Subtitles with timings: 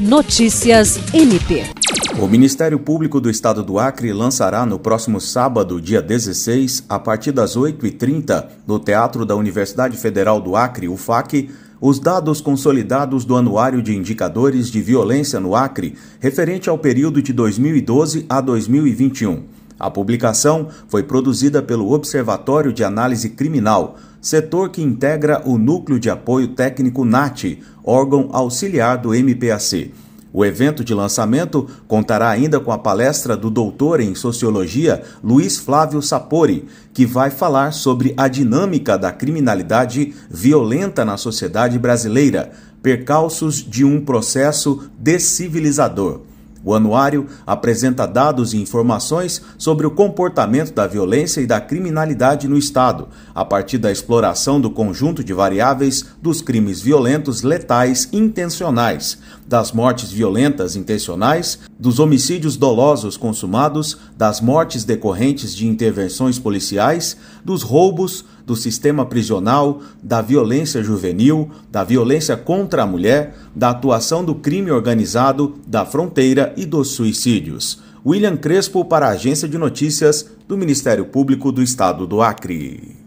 [0.00, 1.62] Notícias MP.
[2.18, 7.32] O Ministério Público do Estado do Acre lançará no próximo sábado, dia 16, a partir
[7.32, 13.82] das 8h30, no Teatro da Universidade Federal do Acre, UFAC, os dados consolidados do Anuário
[13.82, 19.42] de Indicadores de Violência no Acre, referente ao período de 2012 a 2021.
[19.78, 26.10] A publicação foi produzida pelo Observatório de Análise Criminal, setor que integra o Núcleo de
[26.10, 29.92] Apoio Técnico NAT, órgão auxiliar do MPAC.
[30.32, 36.00] O evento de lançamento contará ainda com a palestra do doutor em Sociologia Luiz Flávio
[36.00, 43.84] Sapori, que vai falar sobre a dinâmica da criminalidade violenta na sociedade brasileira, percalços de
[43.84, 46.29] um processo descivilizador.
[46.62, 52.58] O anuário apresenta dados e informações sobre o comportamento da violência e da criminalidade no
[52.58, 59.72] Estado, a partir da exploração do conjunto de variáveis dos crimes violentos letais intencionais, das
[59.72, 68.24] mortes violentas intencionais, dos homicídios dolosos consumados, das mortes decorrentes de intervenções policiais, dos roubos,
[68.50, 74.72] do sistema prisional, da violência juvenil, da violência contra a mulher, da atuação do crime
[74.72, 77.80] organizado, da fronteira e dos suicídios.
[78.04, 82.99] William Crespo para a Agência de Notícias do Ministério Público do Estado do Acre.